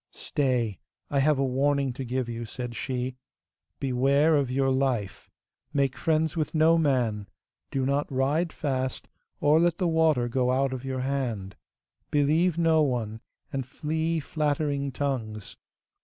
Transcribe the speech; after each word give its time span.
'Stay, 0.09 0.79
I 1.11 1.19
have 1.19 1.37
a 1.37 1.45
warning 1.45 1.93
to 1.93 2.03
give 2.03 2.27
you,' 2.27 2.43
said 2.43 2.75
she. 2.75 3.17
'Beware 3.79 4.35
of 4.35 4.49
your 4.49 4.71
life; 4.71 5.29
make 5.73 5.95
friends 5.95 6.35
with 6.35 6.55
no 6.55 6.75
man; 6.79 7.29
do 7.69 7.85
not 7.85 8.11
ride 8.11 8.51
fast, 8.51 9.07
or 9.39 9.59
let 9.59 9.77
the 9.77 9.87
water 9.87 10.27
go 10.27 10.51
out 10.51 10.73
of 10.73 10.83
your 10.83 11.01
hand; 11.01 11.55
believe 12.09 12.57
no 12.57 12.81
one, 12.81 13.21
and 13.53 13.67
flee 13.67 14.19
flattering 14.19 14.91
tongues. 14.91 15.55